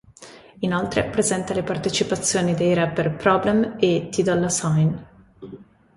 Inoltre 0.61 1.05
presenta 1.11 1.53
le 1.53 1.61
partecipazioni 1.61 2.55
dei 2.55 2.73
rapper 2.73 3.15
Problem 3.17 3.75
e 3.79 4.07
Ty 4.09 4.23
Dolla 4.23 4.47
$ign. 4.47 4.93